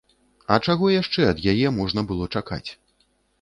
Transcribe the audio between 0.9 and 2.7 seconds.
яшчэ ад яе можна было чакаць?